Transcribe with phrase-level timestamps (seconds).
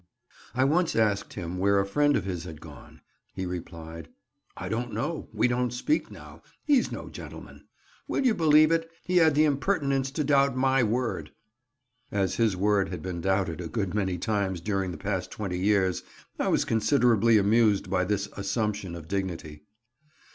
[0.55, 3.01] I once asked him where a friend of his had gone.
[3.35, 4.09] He replied,
[4.57, 7.65] "I don't know; we don't speak now; he's no gentleman.
[8.07, 11.29] Will you believe it, he had the impertinence to doubt my word."
[12.11, 16.01] As his word had been doubted a good many times during the past 20 years,
[16.39, 19.65] I was considerably amused by this assumption of dignity.